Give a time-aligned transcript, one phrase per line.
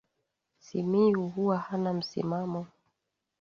[0.59, 2.67] Simiyu huwa hana msimamo